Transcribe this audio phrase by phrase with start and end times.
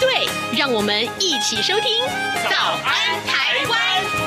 [0.00, 2.04] 对，让我们一起收听
[2.50, 4.22] 《早安台湾》。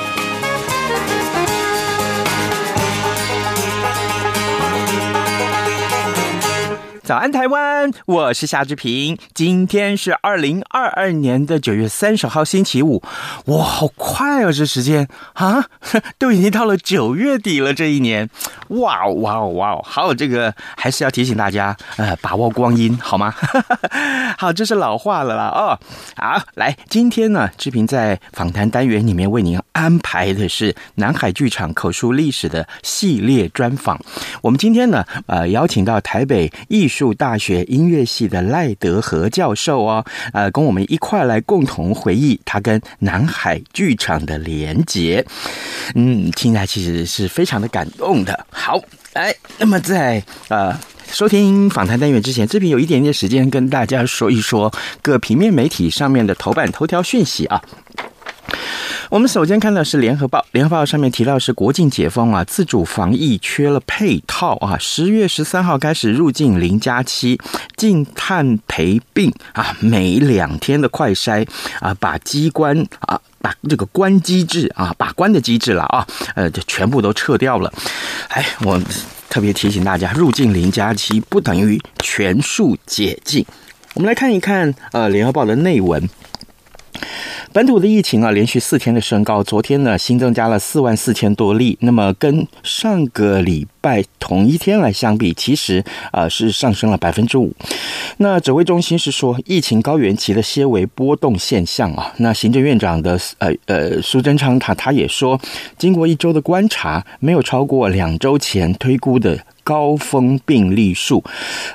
[7.10, 7.92] 早安，台湾！
[8.06, 9.18] 我是夏志平。
[9.34, 13.02] 今天是二零二二年的九月三十号，星期五。
[13.46, 15.66] 哇，好快哦，这时间啊，
[16.20, 17.74] 都已经到了九月底了。
[17.74, 18.30] 这一年，
[18.68, 19.82] 哇哦，哇哦，哇哦！
[19.84, 23.34] 好，这个还是要提醒大家，呃，把握光阴，好吗？
[24.38, 25.48] 好，这是老话了啦。
[25.48, 25.80] 哦，
[26.16, 34.00] 好，来，今天呢，志平在访谈单元里面为您安排的是南海剧场口述历史的系列专访。
[34.44, 36.99] 我们今天呢，呃，邀请到台北艺术。
[37.00, 45.26] 树大学音乐系的赖德和教授哦，呃，跟我们一块来共同回忆他跟南海剧场的连结，
[45.96, 48.46] 嗯，听起来其实是非常的感动的。
[48.52, 48.78] 好，
[49.14, 50.78] 来，那么在呃
[51.10, 54.70] 收听访谈单元之前，这边有一点点时间跟大家说一说
[55.02, 57.64] 各平面媒体上面的头版头条讯息啊。
[59.10, 67.40] 我们首先看到是《联合报》，《联合报》上面提到是国境解封啊，自主防疫缺了配套啊，十月十三号开始入境零加七，
[67.76, 71.48] 静态陪病啊，每两天的快筛
[71.80, 76.06] 啊，把机关啊，把这个关机制啊，把关的机制了啊，
[76.36, 77.74] 呃，就全部都撤掉了。
[78.28, 78.80] 哎，我
[79.28, 83.44] 特别提醒大家，入境零加七不等于全数解禁。
[83.96, 86.08] 我们来看一看呃，《联合报》的内文。
[87.52, 89.44] 本土的疫情啊，连续四天的升高。
[89.44, 91.78] 昨天呢，新增加了四万四千多例。
[91.82, 97.52] 那么跟上个礼拜同一天来相比，其实啊、是上升了百分之五。
[98.18, 102.14] 那指挥中心是说，疫情高原期的些微波动现象啊。
[102.18, 105.40] 那行政院长的呃呃苏贞昌他他也说，
[105.78, 109.40] 经过一周的观察，没有超过两周前推估的。
[109.70, 111.24] 高峰病例数，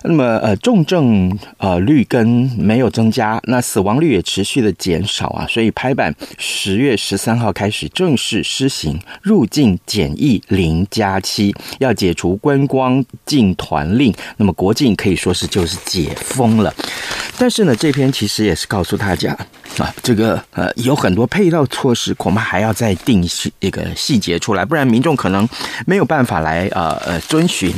[0.03, 2.27] 那么呃重症呃率跟
[2.59, 16.75] 没有增加，那死亡率也持续的减少啊，所以拍板十月十三号开始正式施行入境检疫零加七，要解除观光禁团令，那么国境可以说是就是解封了。
[17.39, 19.33] 但是呢，这篇其实也是告诉大家
[19.79, 23.25] 啊，这个呃有很多配套措施，恐怕还要再定
[23.61, 25.49] 一个细节出来，不然民众可能
[25.87, 27.73] 没有办法来呃呃遵循。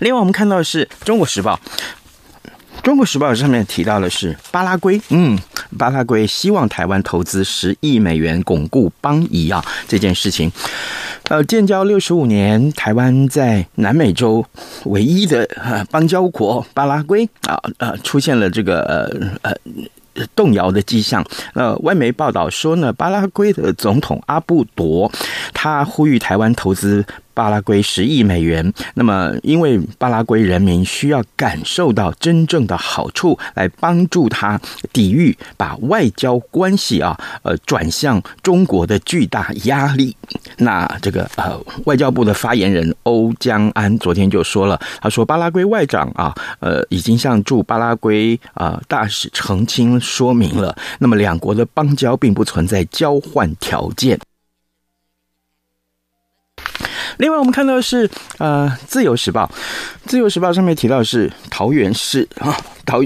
[0.00, 1.58] 另外，我们看到的是《中国时报》。
[2.82, 5.38] 《中国时报》上面提到的是巴拉圭，嗯，
[5.78, 10.52] 巴拉圭希望台湾投资十亿美元巩固邦谊啊，这件事情。
[11.30, 14.44] 呃，建交六十五年，台湾在南美洲
[14.84, 15.48] 唯一的
[15.90, 19.56] 邦交国巴拉圭啊，呃，出现了这个呃呃。
[20.34, 21.24] 动摇的迹象。
[21.54, 25.10] 呃，外媒报道说呢，巴拉圭的总统阿布多，
[25.52, 27.04] 他呼吁台湾投资。
[27.34, 34.60] 巴拉圭十亿美元，那么因为巴拉圭人民需要感受到真正的好处，来帮助他
[34.92, 40.16] 抵御把外交关系啊，呃，转向中国的巨大压力。
[40.58, 54.18] 那这个呃，外交部的发言人欧江安昨天就说了，他说巴拉圭外长啊，呃，已经向驻巴拉圭啊大使澄清说明了，那么两国的邦交并不存在交换条件。
[57.18, 58.08] 另外，我们看到是
[58.38, 59.44] 呃，《自由时报》，
[60.06, 63.00] 《自由时报》上面提到的是桃园市啊，桃。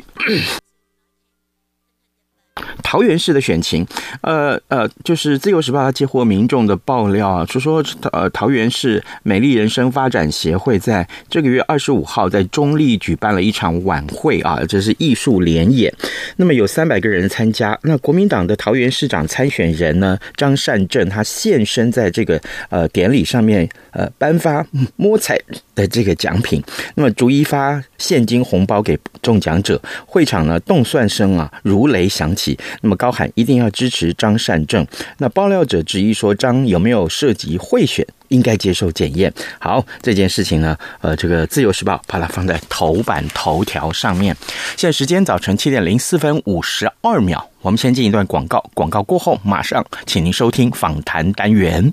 [2.83, 3.87] 桃园市的选情，
[4.23, 7.83] 呃呃，就是《自由时报》它接获民众的爆料啊，就说
[8.13, 15.93] 呃，桃园市美丽人生发展协会在这个月二十五号在中坜举办了一场晚会啊，这是艺术联演，
[16.37, 17.79] 那么有三百个人参加。
[17.82, 22.41] 那国民党的桃园市长参选人呢，张善政他现身在这个
[22.71, 24.67] 呃典礼上面，呃颁发
[24.97, 25.38] 摸彩
[25.75, 26.62] 的这个奖品，
[26.94, 32.59] 那么逐一发现金红包给中奖者，会场呢动算声啊如雷响起。
[32.81, 34.87] 那么高喊一定要支持张善政，
[35.19, 39.33] 那爆料者质疑说张有没有涉及贿选，应该接受检验。
[39.59, 44.35] 好，这件事情呢，呃，这个自由时报把它放在头版头条上面。
[44.77, 51.93] 现在时间早晨七点零四分五十二秒，我们先进一段广告，广告过后马上请您收听访谈单元。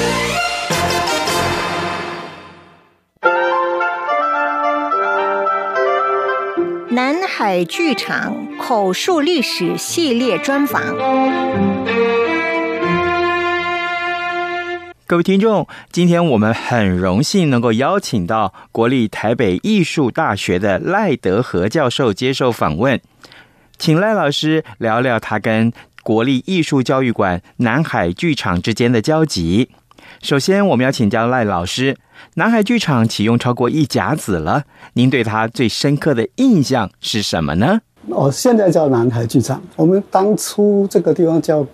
[7.03, 10.83] 南海剧场口述历史系列专访。
[15.07, 23.01] 各位听众，今天我们很荣幸能够邀请到国立台北艺术大学的赖德和教授接受访问，
[23.79, 29.71] 请赖老师聊聊他跟国立艺术教育馆南海剧场之间的交集。
[30.21, 31.97] 首先，我们要请教赖老师，
[32.35, 34.63] 南海剧场启用超过一甲子了，
[34.93, 37.81] 您对它最深刻的印象是什么呢？
[38.09, 41.65] 哦，现在叫南海剧场，我们当初这个地方叫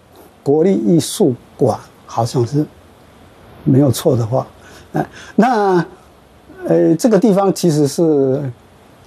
[0.44, 2.66] 国立艺术馆，好像是。
[3.64, 4.48] 没有错的话，
[5.36, 5.86] 那，
[6.66, 8.42] 呃，这个地方其实是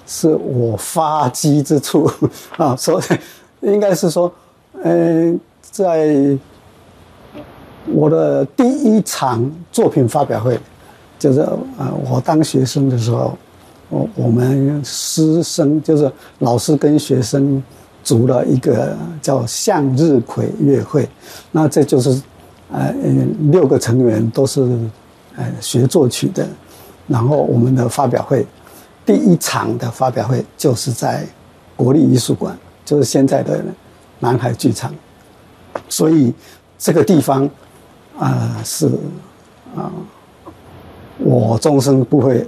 [0.06, 2.10] 是我发迹之处
[2.58, 3.04] 啊，所以
[3.72, 4.30] 应该是说，
[4.82, 6.36] 呃，在
[7.86, 10.60] 我的第一场作品发表会，
[11.20, 11.38] 就是
[11.78, 13.38] 呃，我当学生的时候，
[13.90, 17.62] 我我们师生就是老师跟学生
[18.02, 21.08] 组了一个叫向日葵乐会，
[21.52, 22.20] 那这就是。
[22.72, 22.94] 呃，
[23.50, 24.60] 六个成员都是
[25.34, 26.46] 呃学作曲的，
[27.08, 28.46] 然后我们的发表会，
[29.04, 31.26] 第一场的发表会就是在
[31.74, 33.60] 国立艺术馆，就是现在的
[34.20, 34.94] 南海剧场，
[35.88, 36.32] 所以
[36.78, 37.50] 这个地方
[38.16, 38.86] 啊、是
[39.74, 39.90] 啊
[41.24, 42.46] 我终生不会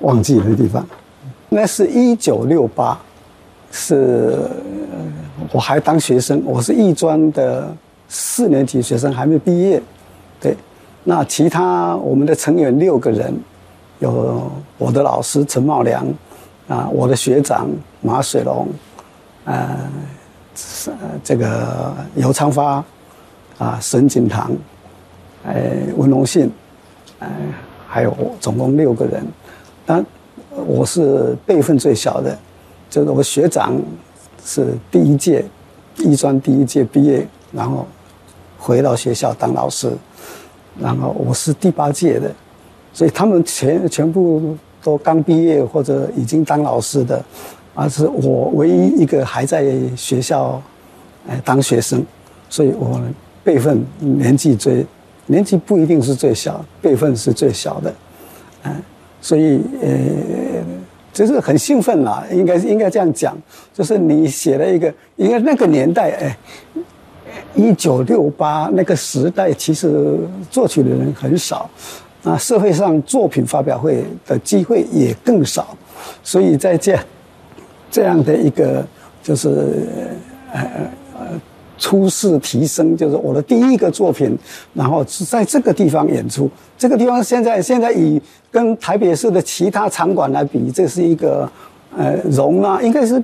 [0.00, 0.86] 忘记的地方。
[1.48, 2.98] 那是一九六八，
[3.70, 4.38] 是
[5.52, 7.74] 我还当学生，我是艺专的。
[8.10, 9.82] 四年级学生还没毕业，
[10.40, 10.56] 对，
[11.04, 13.38] 那其他我们的成员六个人，
[13.98, 16.06] 有我的老师陈茂良，
[16.68, 17.68] 啊，我的学长
[18.00, 18.66] 马水龙，
[19.44, 19.76] 呃，
[21.22, 22.82] 这个尤昌发，
[23.58, 24.50] 啊，沈景堂，
[25.46, 26.50] 哎，文龙信，
[27.18, 27.28] 哎，
[27.98, 29.26] 还有，总共六个人，
[29.84, 30.06] 但
[30.66, 32.38] 我是辈分最小的，
[32.88, 33.76] 就是我学长
[34.44, 35.44] 是第一届
[35.96, 37.84] 艺专第一届毕业，然后。
[38.60, 39.88] 回到学校当老师，
[40.80, 42.28] 然后我是第八届的，
[42.92, 47.24] 所以他们全全部都刚毕业或者已经当老师的，
[47.72, 49.64] 而是我唯一一个还在
[49.96, 50.60] 学校，
[51.28, 52.04] 哎，当学生，
[52.50, 53.00] 所以我
[53.44, 54.84] 辈分年纪最，
[55.28, 57.94] 年纪不一定是最小，辈分是最小的，
[58.64, 58.74] 嗯，
[59.20, 59.88] 所以呃，
[61.12, 63.38] 就是很兴奋啦，应该应该这样讲，
[63.72, 66.36] 就是你写了一个，因为那个年代，哎。
[67.54, 70.16] 一九六八那个时代，其实
[70.50, 71.68] 作曲的人很少，
[72.22, 75.76] 啊，社会上作品发表会的机会也更少，
[76.22, 77.04] 所以在这样
[77.90, 78.86] 这样的一个
[79.22, 79.48] 就是
[80.52, 80.60] 呃
[81.18, 81.26] 呃
[81.78, 84.36] 初试提升，就是我的第一个作品，
[84.74, 86.50] 然后是在这个地方演出。
[86.76, 88.20] 这个地方现在现在以
[88.50, 91.50] 跟台北市的其他场馆来比，这是一个。
[91.96, 93.20] 呃，容纳应该是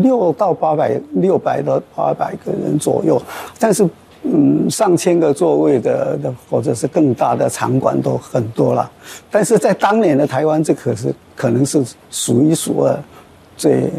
[0.00, 3.20] 六到八百，六百到八百个人左右，
[3.58, 3.88] 但是，
[4.22, 8.88] 嗯，上千个座位的的或者是更大的场馆都很多了。
[9.30, 12.96] 但是在当年的台湾，这可是可能是数一数二
[13.56, 13.90] 最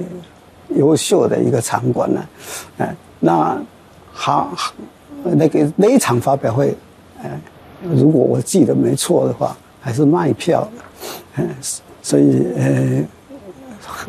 [0.76, 2.30] 优秀的一个场馆了。
[2.78, 3.60] 哎，那
[4.14, 4.54] 好，
[5.24, 6.74] 那个那一场发表会，
[7.22, 7.30] 哎，
[7.82, 11.48] 如果我记得没错的话，还是卖票的，哎，
[12.02, 13.04] 所以呃。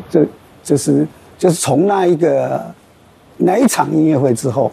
[0.09, 0.25] 就
[0.63, 1.07] 就是
[1.37, 2.73] 就是从那一个
[3.37, 4.71] 那一场音乐会之后，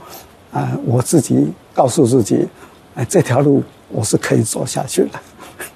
[0.51, 2.49] 啊、我自己告诉自己，
[2.95, 5.21] 哎、这条路我是可以走下去的。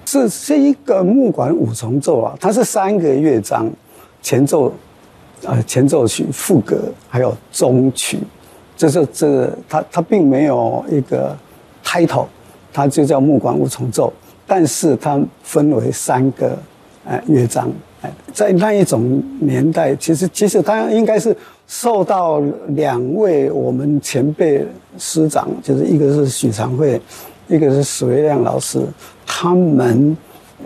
[0.05, 3.71] 是是一个木管五重奏啊，它是三个乐章，
[4.21, 4.73] 前奏，
[5.45, 6.77] 呃，前奏曲、副歌
[7.09, 8.19] 还有终曲，
[8.77, 11.37] 这是这个它它并没有一个
[11.85, 12.27] title，
[12.73, 14.13] 它就叫木管五重奏，
[14.47, 16.57] 但是它分为三个
[17.05, 17.71] 呃乐章，
[18.03, 24.67] 哎，在那一种年代，其实其实它应该是受到两位我们前辈
[24.99, 27.01] 师长，就是一个是许长惠。
[27.49, 28.85] 一个是史维亮老师，
[29.25, 30.17] 他们，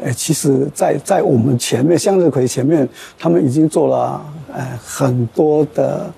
[0.02, 2.88] 呃，其实在，在在我们前面，向日葵前面，
[3.18, 4.18] 他们已经做了
[4.50, 6.10] 呃很多的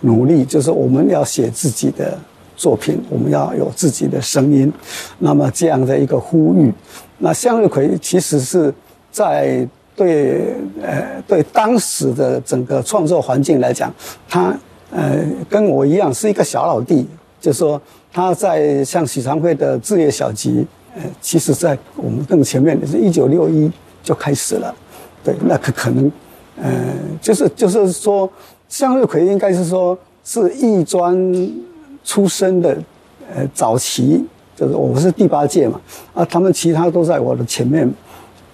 [0.00, 2.18] 努力，就是我们要写自己的
[2.56, 4.72] 作品，我们要有自己的声音，
[5.18, 6.72] 那么这样的一个呼吁，
[7.18, 8.72] 那向日葵其实是
[9.10, 13.92] 在对呃对当时的整个创作环境来讲，
[14.28, 14.56] 他
[14.90, 17.06] 呃跟我一样是一个小老弟，
[17.40, 17.80] 就是说。
[18.10, 20.50] 他在像许长惠的《置业小集》，
[20.96, 23.70] 呃，其实在我们更前面的，是一九六一
[24.02, 24.74] 就开始了，
[25.22, 26.10] 对，那可可能，
[26.56, 26.72] 呃，
[27.20, 28.28] 就是就是说，
[28.68, 31.16] 向日葵应该是说是艺专
[32.04, 32.76] 出身的，
[33.34, 35.80] 呃，早期就是我们是第八届嘛，
[36.14, 37.90] 啊，他们其他都在我的前面，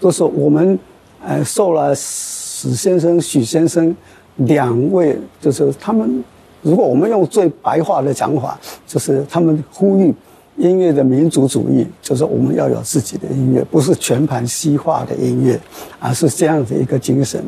[0.01, 0.79] 都是我们，
[1.25, 3.95] 呃，受了史先生、许先生
[4.37, 6.23] 两位，就是他们。
[6.63, 10.15] 如果我们用最白话的讲法，就是他们呼吁
[10.57, 15.61] 音乐的民族主义，就是我们要有自己的音乐，不是全盘西化的音乐，
[16.01, 17.45] 而是这样的一个精神。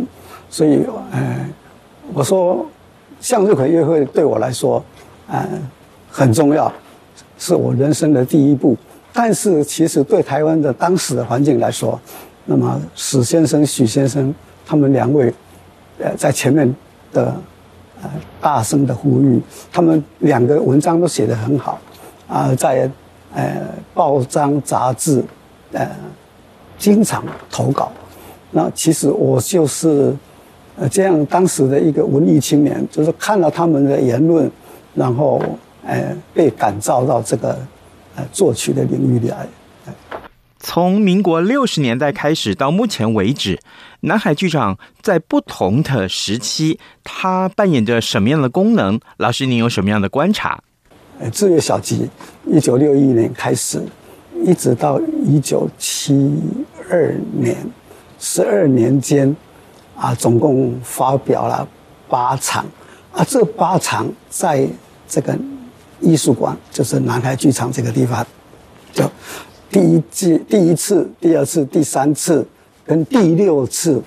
[0.50, 0.80] 所以，
[1.10, 1.48] 呃，
[2.12, 2.66] 我说
[3.20, 4.82] 向日葵乐会对我来说，
[5.28, 5.46] 呃，
[6.10, 6.72] 很重要，
[7.38, 8.76] 是我人生的第一步。
[9.12, 11.98] 但是，其实对台湾的当时的环境来说，
[12.44, 14.34] 那么史先生、许先生
[14.66, 15.32] 他们两位，
[15.98, 16.74] 呃，在前面
[17.12, 17.34] 的。
[18.02, 18.10] 呃，
[18.42, 19.40] 大声的呼吁，
[19.72, 21.80] 他们两个文章都写得很好，
[22.28, 22.86] 啊、在
[23.32, 23.62] 呃
[23.94, 25.24] 报章杂志，
[25.72, 25.88] 呃，
[26.76, 27.90] 经常投稿。
[28.50, 30.14] 那其实我就是
[30.76, 34.50] 呃这样当时的一个文艺青年，就是看了他们的言论，
[34.94, 35.42] 然后
[35.84, 37.58] 呃被感召到这个
[38.14, 39.46] 呃作曲的领域里来。
[40.58, 43.60] 从民国六十年代开始到目前为止，
[44.00, 48.98] 南海剧场在不同的时期，它扮演着什么样的功能？
[49.18, 50.60] 老师，您有什么样的观察？
[51.20, 52.08] 呃，志业小集，
[52.46, 53.80] 一九六一年开始，
[54.44, 56.34] 一直到一九七
[56.90, 57.56] 二年，
[58.18, 59.36] 十二年间，
[59.96, 61.66] 啊，总共发表了
[62.08, 62.64] 八场，
[63.12, 64.68] 啊，这八场在
[65.08, 65.36] 这个
[66.00, 68.26] 艺术馆，就是南海剧场这个地方，
[68.92, 69.10] 就。
[69.68, 72.46] 第一季、第一次、第二次、第三次
[72.86, 74.00] 跟第六次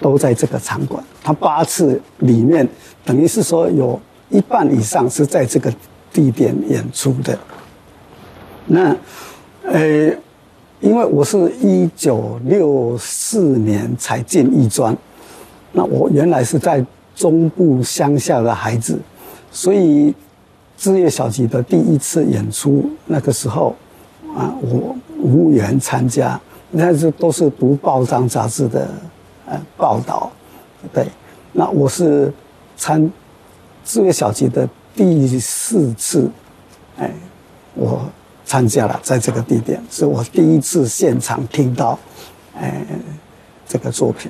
[0.00, 1.04] 都在这个场馆。
[1.22, 2.66] 它八次里面，
[3.04, 4.00] 等于是说有
[4.30, 5.72] 一半以上是在这个
[6.10, 7.38] 地点演出的。
[8.66, 8.96] 那，
[9.62, 10.10] 呃，
[10.80, 14.96] 因为我是一九六四年才进艺专，
[15.72, 16.84] 那我原来是在
[17.14, 18.98] 中部乡下的孩子，
[19.52, 20.14] 所以
[20.76, 23.74] 志业小集的第一次演出那个时候。
[24.36, 28.88] 啊，我无缘参加，那是都是读报章杂志的
[29.44, 30.30] 呃报道，
[30.92, 31.04] 对，
[31.52, 32.32] 那我是
[32.76, 33.10] 参
[33.84, 36.30] 志业小集的第四次，
[36.96, 37.12] 哎，
[37.74, 38.08] 我
[38.50, 41.96] 参加了在这个地点，是我第一次现场听到，
[42.58, 42.84] 哎，
[43.68, 44.28] 这个作品，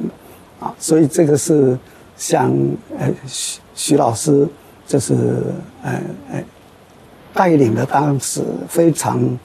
[0.60, 1.78] 啊，所以这个是
[2.18, 2.52] 像
[2.98, 4.46] 呃徐徐老师，
[4.86, 5.14] 就是
[5.82, 5.98] 呃
[6.30, 6.44] 呃
[7.32, 9.38] 带领了当时非常。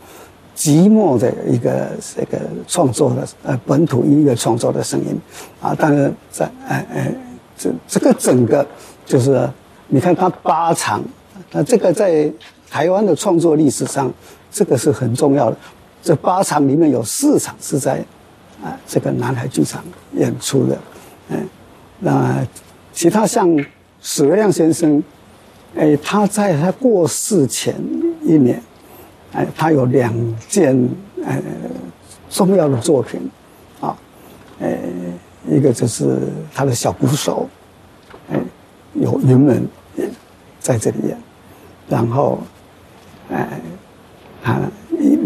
[0.57, 5.19] 寂寞的一个这个创作的呃本土音乐创作的声音
[5.61, 7.13] 啊，当然在哎哎
[7.57, 8.65] 这这个整个
[9.05, 9.49] 就是
[9.89, 11.03] 你看他八场，
[11.51, 12.31] 那这个在
[12.69, 14.09] 台湾的创作历史上，
[14.55, 15.57] 这个是很重要的。
[16.01, 17.97] 这八场里面有四场是在
[18.63, 19.83] 啊这个南海剧场
[20.13, 20.79] 演出的，
[21.27, 21.49] 嗯，
[21.99, 22.47] 那
[22.93, 23.45] 其他像
[24.01, 25.03] 史维亮先生，
[25.75, 27.75] 哎，他在他过世前
[28.23, 28.61] 一年。
[29.33, 30.13] 哎，他有两
[30.47, 30.73] 件
[31.25, 31.43] 呃
[32.29, 33.19] 重要的作品，
[33.81, 33.93] 啊，
[34.61, 34.69] 呃，
[35.49, 36.17] 一个就是
[36.53, 37.49] 他的小鼓手，
[38.31, 38.39] 哎，
[38.93, 39.67] 有云门
[40.61, 41.17] 在这里演，
[41.89, 42.39] 然后，
[43.29, 43.59] 哎，
[44.45, 44.71] 啊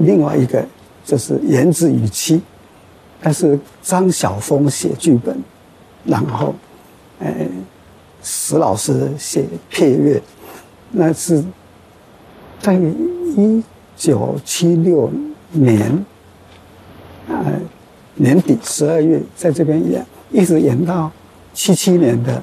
[0.01, 0.65] 另外一个
[1.05, 2.37] 就是《言子与妻》，
[3.21, 5.37] 但是张晓风写剧本，
[6.03, 6.55] 然后，
[7.19, 7.31] 呃，
[8.23, 10.19] 史老师写配乐，
[10.91, 11.43] 那是
[12.59, 13.63] 在一。
[13.99, 15.11] 九七六
[15.51, 16.05] 年，
[17.27, 17.59] 呃，
[18.15, 21.11] 年底十二月在这边演，一直演到
[21.53, 22.41] 七七年的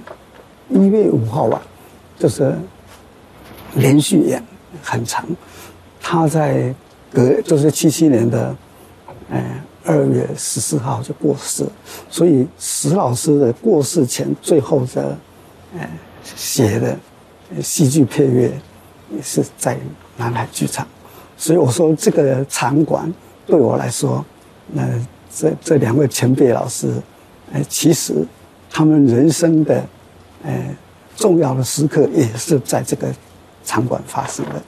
[0.69, 1.63] 一月五号吧，
[2.19, 2.55] 就是
[3.77, 4.45] 连续演，
[4.83, 5.25] 很长。
[6.09, 6.73] 他在
[7.13, 8.57] 隔就是七七年的，
[9.29, 9.43] 呃
[9.85, 11.67] 二月十四号就过世，
[12.09, 15.19] 所以史老师的过世前最后的，
[15.77, 15.91] 呃
[16.23, 16.97] 写的
[17.61, 18.53] 戏剧配乐
[19.11, 19.77] 也是在
[20.17, 20.87] 南海剧场，
[21.37, 23.13] 所以我说这个场馆
[23.45, 24.25] 对我来说，
[24.73, 24.89] 那
[25.35, 27.03] 这这两位前辈老师，
[27.53, 28.25] 哎，其实
[28.71, 29.85] 他们人生的，
[30.45, 30.73] 哎，
[31.17, 33.13] 重要的时刻也是在这个
[33.65, 34.63] 场馆发生的。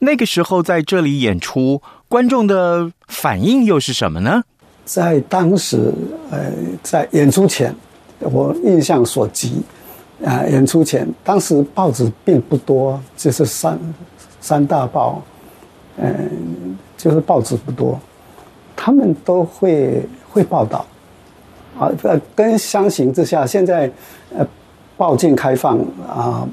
[0.00, 4.42] 那个时候在这里演出，观众的反应又是什么呢？
[4.84, 5.92] 在当时，
[6.30, 7.74] 呃，在演出前，
[8.20, 9.62] 我印象所及，
[10.24, 13.78] 啊，演出前，当时报纸并不多，就是三
[14.40, 15.20] 三大报，
[15.96, 17.98] 嗯，就是报纸不多。
[18.76, 20.86] 他们都会会报道，
[21.78, 21.90] 啊，
[22.34, 23.90] 跟相形之下，现在
[24.36, 24.46] 呃，
[24.96, 26.46] 报禁开放啊，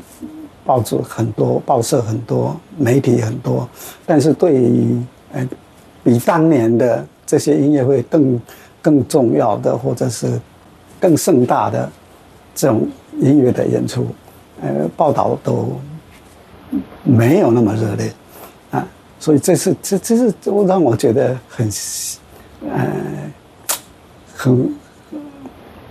[0.65, 3.67] 报纸很多，报社很多，媒体很多，
[4.05, 5.01] 但是对于
[5.33, 5.47] 呃，
[6.03, 8.41] 比当年的这些音乐会更
[8.81, 10.39] 更重要的，或者是
[10.99, 11.91] 更盛大的
[12.55, 12.87] 这种
[13.19, 14.07] 音乐的演出，
[14.61, 15.71] 呃，报道都
[17.03, 18.11] 没有那么热烈
[18.71, 18.87] 啊。
[19.19, 20.33] 所以这是这这是
[20.67, 21.69] 让我觉得很，
[22.69, 22.87] 呃，
[24.35, 24.73] 很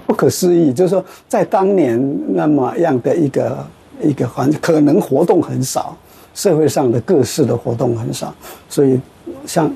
[0.07, 0.73] 不可思议。
[0.73, 3.67] 就是说，在当年那么样的一个
[4.00, 5.96] 一个环，可能活动很少，
[6.34, 8.32] 社会上的各式的活动很少，
[8.68, 9.00] 所以
[9.46, 9.70] 像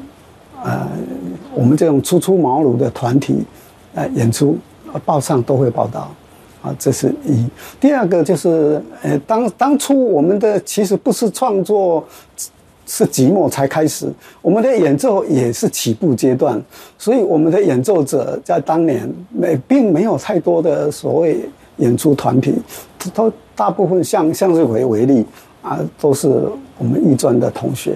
[0.62, 0.86] 呃
[1.54, 3.44] 我们这种初出茅庐的团体，
[3.94, 4.56] 呃演出，
[5.04, 6.10] 报上都会报道
[6.62, 6.74] 啊。
[6.78, 7.46] 这是一。
[7.80, 12.04] 第二个就是呃当当初我们的其实不是创作。
[12.88, 14.06] 是寂寞才开始，
[14.40, 16.62] 我们的演奏也是起步阶段，
[16.96, 21.40] 所以我们的演奏者在当年没并没有太多的所谓
[21.76, 22.54] 演出团体，
[23.14, 25.24] 都大部分像向日葵为例
[25.62, 26.28] 啊，都是
[26.78, 27.94] 我们艺专的同学，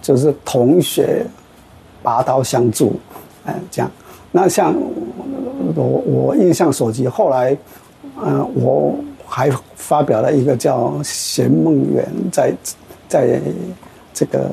[0.00, 1.24] 就是同学
[2.02, 2.94] 拔刀相助，
[3.44, 3.90] 哎，这样。
[4.32, 4.74] 那像
[5.74, 7.56] 我我印象所及，后来，
[8.22, 8.94] 嗯，我
[9.26, 12.52] 还发表了一个叫弦梦圆在
[13.08, 13.40] 在。
[14.16, 14.48] 这个，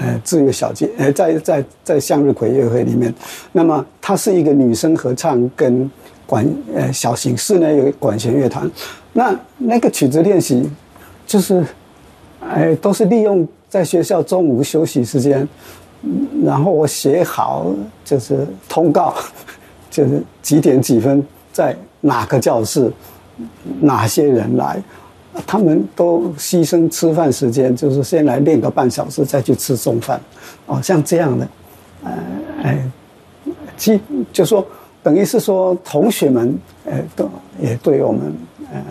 [0.00, 3.14] 呃，自由小姐，呃，在在在向日葵乐会里面，
[3.52, 5.90] 那么它是一个女生合唱跟
[6.30, 8.70] 管，呃，小型室内有管弦乐团，
[9.14, 10.70] 那那个曲子练习，
[11.26, 11.66] 就是，
[12.40, 15.48] 哎，都是利用在学校中午休息时间，
[16.44, 19.12] 然后我写好就是通告，
[19.90, 21.20] 就是几点几分
[21.52, 22.88] 在哪个教室，
[23.80, 24.80] 哪些人来。
[25.46, 30.20] 他们都牺牲吃饭时间，就是先来练个半小时，再去吃中饭，
[30.66, 31.48] 哦，像这样的，
[32.04, 32.12] 呃，
[32.62, 32.90] 哎，
[33.76, 34.00] 即
[34.32, 34.66] 就说，
[35.02, 38.34] 等于是说，同学们，呃，都也对我们，
[38.72, 38.82] 呃，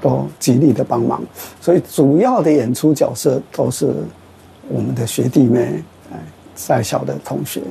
[0.00, 1.22] 都极力的帮忙，
[1.60, 3.92] 所以主要的演出角色都是
[4.68, 6.18] 我们的学弟妹，哎，
[6.54, 7.62] 在校的同学，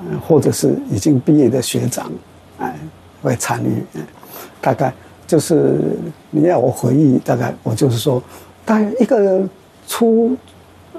[0.00, 2.10] 呃，或者是已经毕业的学长，
[2.58, 2.76] 哎，
[3.22, 3.82] 会参与，
[4.60, 4.92] 大概。
[5.26, 5.80] 就是
[6.30, 8.22] 你要我回忆，大概我就是说，
[8.64, 9.42] 大概一个
[9.88, 10.36] 初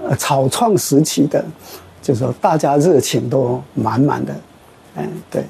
[0.04, 1.42] 呃草创时期的，
[2.02, 4.36] 就是说大家热情都满满的，
[4.98, 5.46] 嗯，对，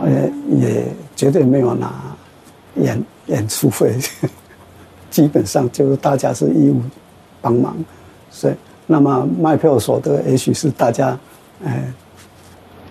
[0.00, 1.92] 呃也绝对没有拿
[2.76, 3.96] 演演出费，
[5.10, 6.80] 基本上就是大家是义务
[7.40, 7.76] 帮忙，
[8.30, 8.54] 所以
[8.86, 11.18] 那么卖票所得也许是大家
[11.64, 11.84] 哎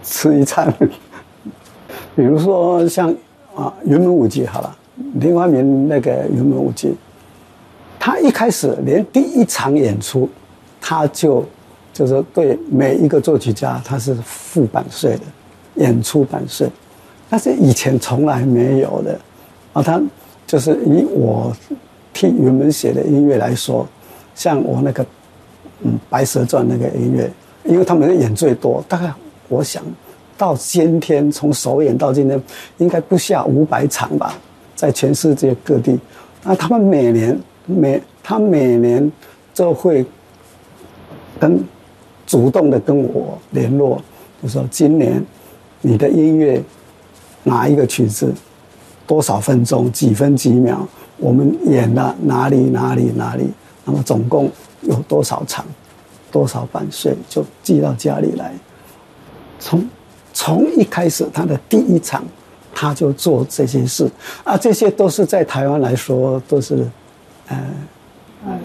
[0.04, 0.74] 吃一餐，
[2.16, 3.14] 比如说像。
[3.56, 4.76] 啊，云门舞集好了，
[5.20, 6.92] 林怀民那个云门舞集，
[8.00, 10.28] 他一开始连第一场演出，
[10.82, 11.46] 他就
[11.94, 15.22] 就是对每一个作曲家他是付版税的，
[15.76, 16.68] 演出版税，
[17.34, 19.20] 但是以前从来没有的，
[19.74, 20.00] 啊，他
[20.46, 21.52] 就是以我
[22.14, 23.88] 替云门写的音乐来说，
[24.36, 25.04] 像我那个
[25.82, 27.28] 嗯《白蛇传》那个音乐，
[27.66, 29.12] 因为他们演最多，大概
[29.48, 29.84] 我想。
[30.38, 32.40] 到今天，从首演到今天，
[32.78, 34.38] 应该不下五百场吧，
[34.76, 35.98] 在全世界各地。
[36.44, 39.12] 那他们每年每他每年
[39.56, 40.06] 就会
[41.40, 41.60] 跟
[42.28, 44.00] 主动的跟我联络，
[44.44, 45.20] 就说今年
[45.82, 46.62] 你的音乐
[47.44, 48.34] 哪一个曲子
[49.06, 53.50] 多少分钟几分几秒，我们演了哪里哪里哪里，
[53.86, 54.50] 那么总共
[54.82, 55.66] 有多少场，
[56.32, 58.54] 多少版税就寄到家里来，
[59.60, 59.88] 从。
[60.36, 62.24] 从一开始，他的第一场，
[62.74, 64.10] 他就做这些事。
[64.44, 66.90] 啊，这些都是在台湾来说都是，
[67.50, 67.58] 呃，
[68.44, 68.60] 呃，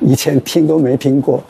[0.00, 1.40] 以前听都没听过，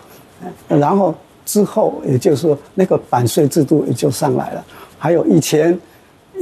[0.68, 1.14] 然后
[1.46, 4.62] 之后也就是说那个版税制度也就上来了，
[4.98, 5.76] 还有以前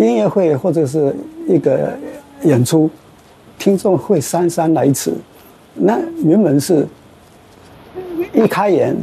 [0.06, 1.14] 音乐会或者是
[1.46, 1.92] 一个
[2.44, 2.88] 演出，
[3.58, 5.12] 听众会姗姗来迟，
[5.74, 6.86] 那原本是
[8.32, 8.96] 一开演，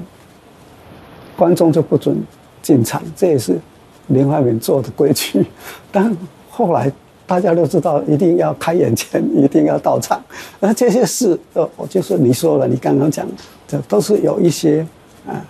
[1.37, 2.17] 观众就不准
[2.63, 3.59] 进场，这也是
[4.07, 5.45] 林怀民做的规矩。
[5.91, 6.15] 但
[6.49, 6.91] 后来
[7.27, 10.19] 大家都知道，一定要开演前一定要到场。
[10.59, 13.27] 那这些事，呃，我就是你说了，你刚刚讲，
[13.67, 14.83] 这都是有一些
[15.27, 15.45] 啊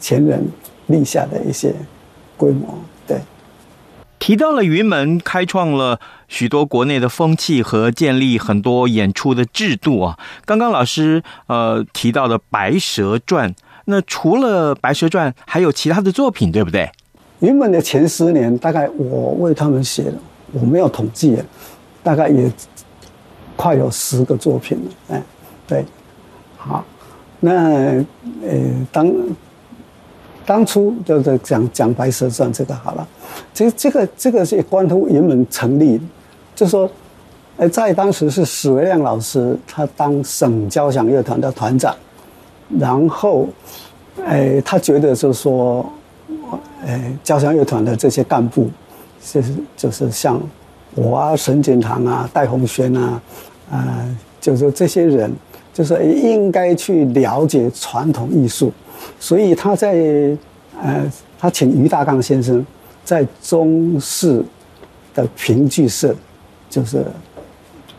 [0.00, 0.42] 前人
[0.86, 1.74] 立下的一些
[2.38, 2.68] 规模。
[3.06, 3.18] 对，
[4.18, 10.18] 提到了云门开创了许多国内的风气和建立很多演出的制度啊。
[10.44, 13.50] 刚刚老师呃提到的《白蛇传》，
[13.86, 16.90] 那除了《白蛇传》，还有其他的作品，对不对？
[17.40, 20.18] 云门的前十年，大概我为他们写的，
[20.52, 21.38] 我没有统计，
[22.02, 22.50] 大概也
[23.56, 25.14] 快有十个作品了。
[25.14, 25.22] 哎，
[25.66, 25.84] 对，
[26.56, 26.84] 好，
[27.40, 28.04] 那
[28.42, 29.10] 呃当。
[30.48, 33.06] 当初就是讲讲《白蛇传》这个好了，
[33.52, 36.00] 这这个这个是关乎云门成立，
[36.54, 36.90] 就说，
[37.58, 41.94] 呃，在当时是史维亮老师他当省交响乐团的团长，
[42.78, 43.46] 然后，
[44.24, 45.84] 哎，他觉得就是说，
[46.82, 48.70] 哎，交响乐团的这些干部，
[49.20, 50.40] 就是就是像
[50.94, 53.20] 我啊、沈景堂啊、戴鸿轩啊，
[53.70, 55.30] 啊、呃，就是这些人，
[55.74, 58.72] 就是应该去了解传统艺术。
[59.20, 59.92] 所以他在，
[60.80, 62.64] 呃，他请于大刚先生
[63.04, 64.44] 在中视
[65.14, 66.14] 的评剧社，
[66.70, 67.04] 就是，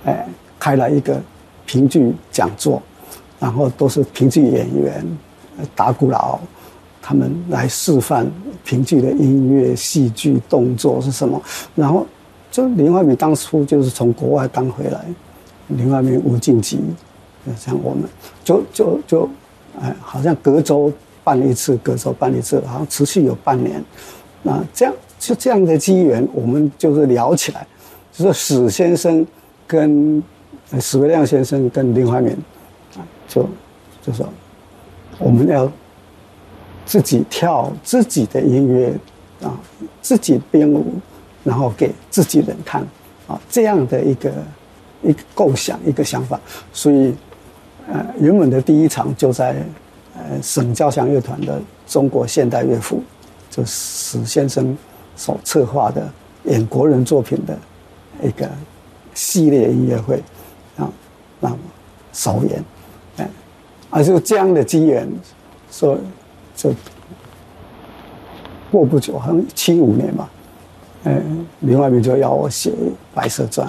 [0.06, 1.22] 哎，开了一个
[1.66, 2.82] 评剧讲座，
[3.40, 5.06] 然后都是评剧演员，
[5.76, 6.40] 达古劳，
[7.02, 8.30] 他们来示范
[8.64, 11.42] 评剧的音乐、戏剧、动作是什么。
[11.76, 12.06] 然后，
[12.52, 15.06] 就林怀民当初就是从国外刚回来，
[15.68, 16.80] 林怀民、吴静吉，
[17.58, 18.04] 像我们，
[18.44, 19.30] 就就就。
[19.82, 20.92] 哎，好像隔周
[21.24, 23.84] 办一次，隔周办一次，好像持续有半年。
[24.42, 27.66] 那这样就这样的机缘，我们就是聊起来，
[28.12, 29.26] 就是史先生
[29.68, 30.24] 跟
[30.80, 32.32] 史维亮先生跟林怀民
[32.98, 33.48] 啊，就
[34.02, 34.28] 就说
[35.18, 35.72] 我们要
[36.86, 38.94] 自己跳自己的音乐
[39.42, 39.60] 啊，
[40.02, 40.94] 自己编舞，
[41.44, 42.82] 然后给自己人看
[43.28, 44.32] 啊，这样的一个
[45.04, 46.40] 一个构想，一个想法，
[46.74, 47.14] 所以。
[47.92, 49.56] 呃，原本的第一场就在
[50.16, 53.02] 呃省交响乐团的中国现代乐府，
[53.50, 54.78] 就史先生
[55.16, 56.08] 所策划的
[56.44, 57.58] 演国人作品的
[58.22, 58.48] 一个
[59.16, 60.22] 系列音乐会
[60.78, 60.88] 啊，
[61.40, 61.58] 那么
[62.14, 62.64] 首演，
[63.18, 63.28] 哎，
[63.90, 65.10] 而就这样的机缘，
[65.72, 65.98] 说
[66.56, 66.72] 就
[68.70, 70.30] 过不久，好像七五年吧，
[71.06, 72.70] 嗯，林怀民就要我写
[73.16, 73.68] 《白蛇传》，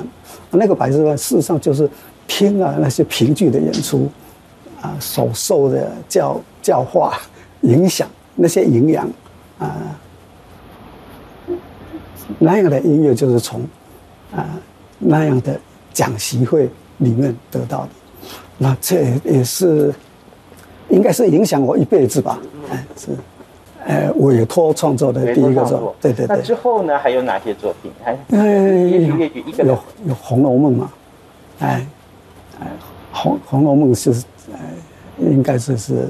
[0.50, 1.88] 那个《白蛇传》事实上就是。
[2.30, 4.08] 听啊，那些评剧的演出，
[4.80, 7.18] 啊，所受的教教化
[7.62, 9.10] 影响，那些营养
[9.58, 9.76] 啊，
[12.38, 13.66] 那样的音乐就是从
[14.32, 14.46] 啊
[14.96, 15.58] 那样的
[15.92, 17.88] 讲习会里面得到的。
[18.58, 19.92] 那这也是
[20.88, 22.38] 应该是影响我一辈子吧？
[22.70, 23.08] 哎，是，
[23.84, 26.36] 呃，委托创作的第一个作，对对对。
[26.36, 26.96] 那之后呢？
[26.96, 27.90] 还有哪些作品？
[28.04, 29.16] 还呃，有
[29.64, 30.92] 有有《红楼梦》嘛？
[31.58, 31.84] 哎。
[33.12, 34.10] 《红红楼梦》是
[34.52, 34.58] 呃，
[35.18, 36.08] 应该是是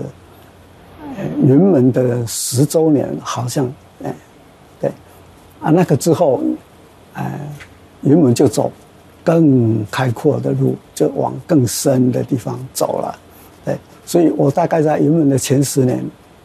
[0.99, 3.73] 呃云门的十周年，好像
[4.05, 4.15] 哎，
[4.81, 4.91] 对
[5.61, 6.41] 啊，那个之后，
[7.15, 7.25] 呃，
[8.03, 8.71] 云门就走
[9.25, 13.19] 更开阔的路，就往更深的地方走了，
[13.65, 16.05] 对，所以我大概在云门的前十年，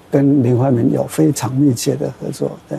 [0.09, 2.77] 跟林怀民有非常密切的合作，对。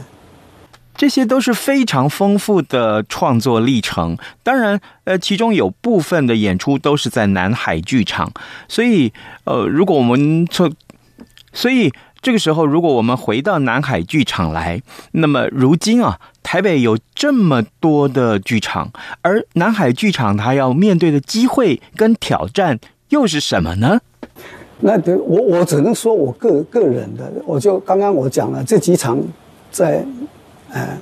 [0.96, 4.16] 这些都是非常丰富的创作历程。
[4.42, 8.32] 当然，呃，其中有部分的演出都是在南海剧场。
[8.66, 9.12] 所以，
[9.44, 10.72] 呃，如果我们从，
[11.52, 14.80] 所以这个时候，如果我们回到南海剧场来，
[15.12, 22.78] 那么如今啊，台北有这么多的剧场，而南海剧场它要面对的机会跟挑战
[23.10, 24.00] 又是什么呢？
[24.80, 29.18] 那我我只能说我个个人的，我就刚刚我讲了这几场
[29.70, 30.02] 在。
[30.72, 30.98] 呃，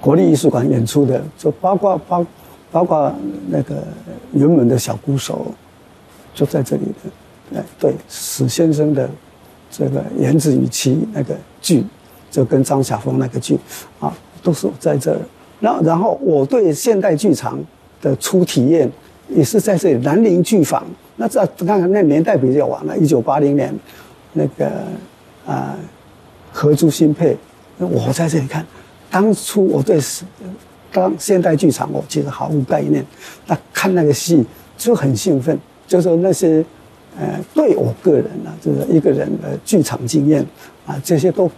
[0.00, 2.26] 国立艺术馆演出的，就包括包
[2.72, 3.12] 包括
[3.48, 3.82] 那个
[4.32, 5.46] 云门的小鼓手，
[6.34, 6.82] 就在这里
[7.52, 9.08] 的，哎，对，史先生的
[9.70, 11.84] 这个《言子与妻》那个剧，
[12.30, 13.58] 就跟张晓风那个剧，
[13.98, 15.18] 啊，都是在这儿。
[15.60, 17.58] 然然后我对现代剧场
[18.00, 18.90] 的初体验
[19.28, 20.84] 也是在这里，南林剧坊。
[21.16, 23.74] 那这看看那年代比较晚了，一九八零年，
[24.32, 24.70] 那个
[25.46, 25.76] 啊，
[26.52, 27.36] 合租新配。
[27.86, 28.64] 我在这里看，
[29.10, 29.98] 当初我对
[30.92, 33.04] 当现代剧场我其实毫无概念，
[33.46, 34.44] 那看那个戏
[34.76, 36.64] 就很兴奋，就说那些
[37.18, 40.44] 呃，对我个人呢、啊，就是一个人的剧场经验
[40.86, 41.50] 啊，这些都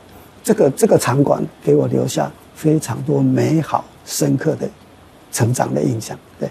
[0.45, 4.69] 这个这个场馆给我留下非常多美好深刻的
[5.31, 6.19] 成长的印象。
[6.39, 6.49] 对，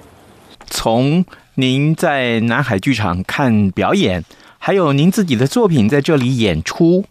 [0.67, 1.23] 从
[1.55, 4.23] 您在南海剧场看表演，
[4.57, 7.03] 还有您自己的作品在这里演出。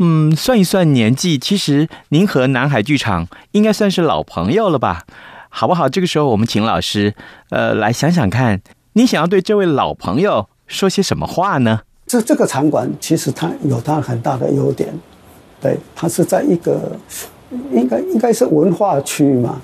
[0.00, 5.04] 嗯，算一算年纪，其实您和南海剧场应该算是老朋友了吧？
[5.50, 5.88] 好不好？
[5.88, 7.14] 这个时候我们请老师，
[7.50, 8.60] 呃，来想想看，
[8.92, 11.80] 你想要对这位老朋友说些什么话呢？
[12.06, 14.88] 这这个场馆其实它有它很大的优点，
[15.60, 16.96] 对，它是在一个
[17.72, 19.60] 应该应该是文化区嘛，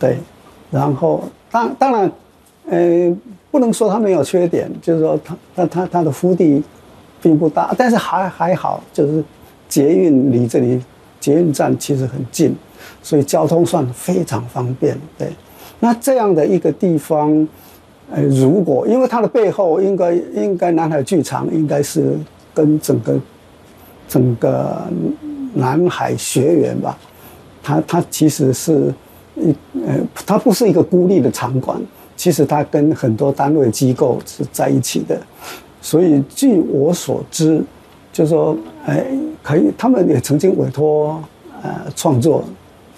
[0.00, 0.18] 对，
[0.72, 2.12] 然后当当然，
[2.68, 3.16] 呃，
[3.52, 6.60] 不能说它没有缺点，就是说它它它它的腹地
[7.22, 9.22] 并不大，但是还还好，就是。
[9.68, 10.80] 捷运离这里
[11.18, 12.54] 捷运站其实很近，
[13.02, 14.96] 所以交通算非常方便。
[15.18, 15.28] 对，
[15.80, 17.48] 那这样的一个地方，
[18.10, 22.16] 呃，如果因为它的背后应该应该南海剧场应该是
[22.54, 23.20] 跟整个
[24.08, 24.86] 整个
[25.54, 26.96] 南海学园吧，
[27.62, 28.94] 它它其实是
[29.34, 31.80] 一呃，它不是一个孤立的场馆，
[32.16, 35.20] 其实它跟很多单位机构是在一起的，
[35.80, 37.62] 所以据我所知。
[38.16, 39.04] 就是说，哎，
[39.42, 41.22] 可以，他们也曾经委托
[41.62, 42.42] 呃创作，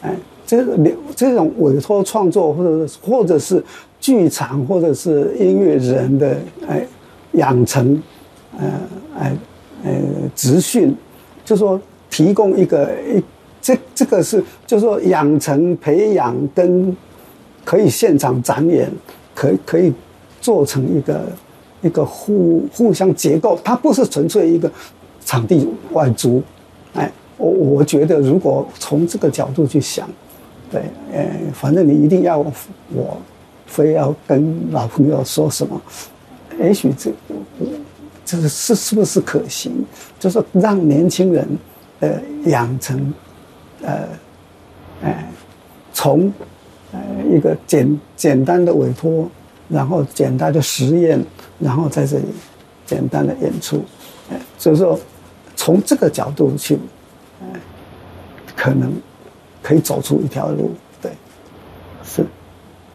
[0.00, 0.14] 哎，
[0.46, 0.78] 这个
[1.16, 3.60] 这种委托创作，或者或者是
[3.98, 6.36] 剧场，或者是音乐人的
[6.68, 6.86] 哎
[7.32, 8.00] 养成，
[8.60, 8.70] 呃
[9.18, 9.36] 哎
[9.82, 9.90] 呃
[10.36, 10.96] 职训，
[11.44, 13.20] 就说提供一个一
[13.60, 16.96] 这这个是就是说养成培养跟
[17.64, 18.88] 可以现场展演，
[19.34, 19.92] 可以可以
[20.40, 21.22] 做成一个
[21.82, 24.70] 一个互互相结构，它不是纯粹一个。
[25.28, 26.42] 场地外租，
[26.94, 30.08] 哎，我我觉得如果从这个角度去想，
[30.70, 30.80] 对，
[31.12, 33.18] 哎，反正你一定要我
[33.66, 35.78] 非要跟老朋友说什么，
[36.58, 37.12] 也许这
[38.24, 39.84] 这个是是不是可行？
[40.18, 41.46] 就是让年轻人
[42.00, 43.12] 呃养成
[43.82, 44.08] 呃
[45.02, 45.30] 哎
[45.92, 46.32] 从
[46.92, 46.98] 呃
[47.30, 49.28] 一个简简单的委托，
[49.68, 51.22] 然后简单的实验，
[51.58, 52.24] 然后在这里
[52.86, 53.84] 简单的演出，
[54.30, 54.98] 哎，所以说。
[55.58, 56.78] 从这个角度去，
[58.54, 58.92] 可能
[59.60, 60.72] 可以走出一条路。
[61.02, 61.10] 对，
[62.04, 62.24] 是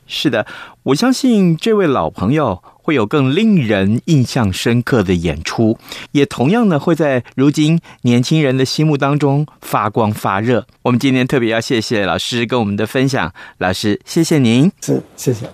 [0.08, 0.48] 是的，
[0.84, 5.78] 我相信这位老朋友会有更令人印象深刻的演出，
[6.14, 10.66] 也同样呢会在如今年轻人的心目当中发光发热。
[10.84, 15.50] 我们今天特别要谢谢老师跟我们的分享，老师谢谢您，是谢谢。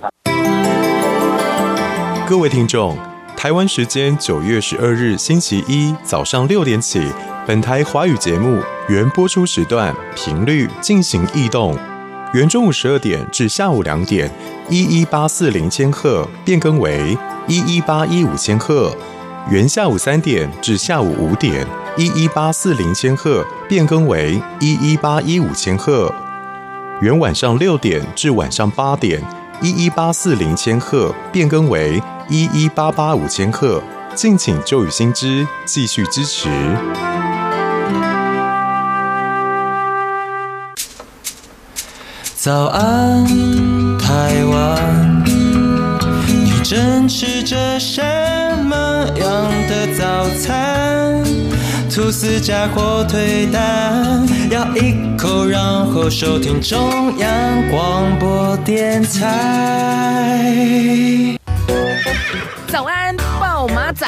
[2.27, 3.08] 各位听众。
[3.39, 7.01] 台湾时间九月十二日星期一早上六点起，
[7.47, 11.73] 本台华语节目原播出时段频率进行异动，
[12.33, 14.29] 原中午十二点至下午两点，
[14.67, 18.91] 一一八四零千赫变更为一一八一五千赫；
[19.49, 26.13] 原下午三点至下午五点，一一八四零千赫变更为一一八一五千赫；
[26.99, 29.23] 原晚上六点至晚上八点，
[29.61, 32.03] 一一八四零千赫变更为。
[32.29, 33.81] 一一八八五千克，
[34.13, 36.47] 敬请旧雨新知继续支持。
[42.35, 43.25] 早安，
[43.97, 45.23] 台湾，
[46.27, 47.99] 你正吃着什
[48.63, 48.77] 么
[49.17, 51.23] 样的早餐？
[51.89, 60.59] 吐司加火腿蛋，咬一口，然后收听中央广播电台。
[62.71, 64.05] 早安，暴马仔。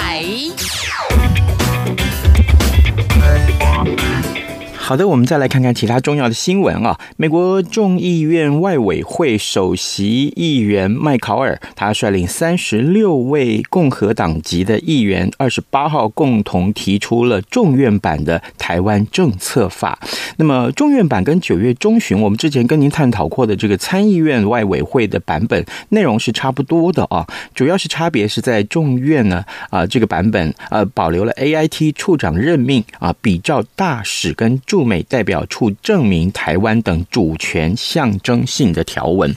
[4.91, 6.99] 好的，我们再来看看其他重要的新闻啊。
[7.15, 19.97] 美国众议院外委会首席议员麦考尔，他率领三十六位共和党籍的议员，二十八号共同提出了众院版的台湾政策法。
[20.35, 27.25] 那么众院版跟九月中旬我们之前跟您探讨过的这个参议院外委会的版本内容是差不多的啊，
[27.55, 39.31] 主要是差别是在众院呢啊这个版本呃保留了 AIT 处长任命啊比照大使跟驻驻美代表处证明台湾等主权象征性的条文，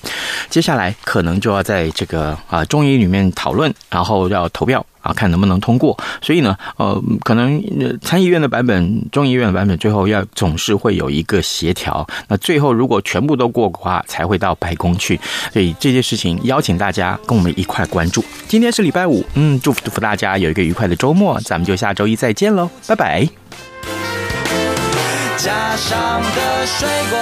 [0.49, 5.95] 接下来可能就要在这个啊众议里面讨论，然后要投票啊，看能不能通过。
[6.23, 7.63] 所以呢，呃，可能
[8.01, 12.07] 参议院的版本、众议院的版本，最后要总是会有一个协调。
[12.29, 15.21] 那最后如果全部都过的话，才会到白宫去。
[15.53, 18.25] 所以这件事情邀请大家跟我们一块关注。
[18.49, 24.04] 今天是礼拜五，嗯，祝福祝福大家有一个愉快的周末，咱们就下周一再见喽，拜拜。
[25.45, 27.19] 加上的水果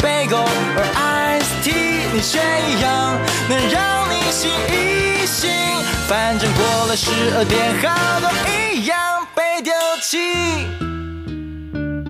[0.00, 3.16] ，Bagel 或 Iced Tea，你却一样
[3.48, 5.48] 能让你醒一醒。
[6.08, 10.89] 反正过了十二点，好多一样被丢弃。